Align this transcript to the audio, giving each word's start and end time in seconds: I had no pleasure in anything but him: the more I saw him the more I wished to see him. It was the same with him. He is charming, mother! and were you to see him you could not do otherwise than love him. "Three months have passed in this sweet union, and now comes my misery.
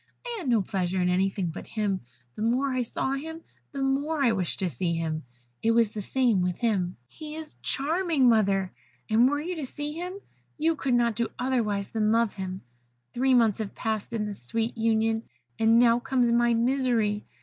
I 0.25 0.37
had 0.39 0.49
no 0.49 0.63
pleasure 0.63 0.99
in 0.99 1.09
anything 1.09 1.51
but 1.51 1.67
him: 1.67 2.01
the 2.33 2.41
more 2.41 2.73
I 2.73 2.81
saw 2.81 3.11
him 3.11 3.43
the 3.71 3.83
more 3.83 4.23
I 4.23 4.31
wished 4.31 4.57
to 4.57 4.67
see 4.67 4.95
him. 4.95 5.21
It 5.61 5.73
was 5.73 5.91
the 5.91 6.01
same 6.01 6.41
with 6.41 6.57
him. 6.57 6.97
He 7.07 7.35
is 7.35 7.57
charming, 7.61 8.27
mother! 8.27 8.71
and 9.11 9.29
were 9.29 9.39
you 9.39 9.55
to 9.57 9.65
see 9.67 9.93
him 9.93 10.13
you 10.57 10.75
could 10.75 10.95
not 10.95 11.15
do 11.15 11.27
otherwise 11.37 11.89
than 11.91 12.11
love 12.11 12.33
him. 12.33 12.61
"Three 13.13 13.35
months 13.35 13.59
have 13.59 13.75
passed 13.75 14.11
in 14.11 14.25
this 14.25 14.41
sweet 14.41 14.75
union, 14.75 15.21
and 15.59 15.77
now 15.77 15.99
comes 15.99 16.31
my 16.31 16.55
misery. 16.55 17.27